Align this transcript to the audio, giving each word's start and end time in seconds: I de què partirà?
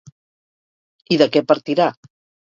I 1.15 1.19
de 1.23 1.27
què 1.35 1.43
partirà? 1.51 1.91